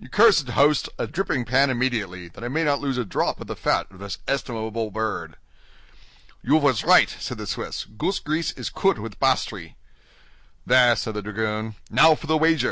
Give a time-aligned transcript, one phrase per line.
[0.00, 0.88] You cursed host!
[0.98, 4.00] a dripping pan immediately, that I may not lose a drop of the fat of
[4.00, 5.36] this estimable bird."
[6.42, 9.74] "You was right," said the Swiss; "goose grease is kood with basdry."
[10.66, 11.76] "There!" said the dragoon.
[11.88, 12.64] "Now for the wager!